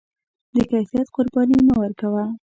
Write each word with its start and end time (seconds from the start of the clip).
د 0.55 0.55
کیفیت 0.71 1.07
قرباني 1.15 1.57
مه 1.67 1.75
ورکوه. 1.81 2.23